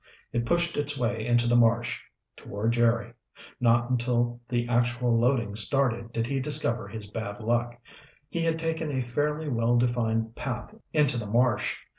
[0.33, 2.01] It pushed its way into the marsh,
[2.35, 3.13] toward Jerry.
[3.59, 7.79] Not until the actual loading started did he discover his bad luck.
[8.27, 11.77] He had taken a fairly well defined path into the marsh.